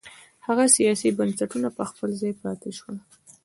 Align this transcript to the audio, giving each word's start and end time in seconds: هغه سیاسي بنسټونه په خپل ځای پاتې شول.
هغه 0.47 0.65
سیاسي 0.77 1.09
بنسټونه 1.17 1.67
په 1.77 1.83
خپل 1.89 2.09
ځای 2.21 2.33
پاتې 2.41 2.69
شول. 2.77 2.95